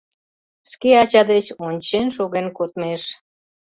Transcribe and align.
Шке 0.71 0.89
ача 1.03 1.21
деч 1.31 1.45
ончен, 1.65 2.07
шоген 2.15 2.47
кодмеш 2.57 3.01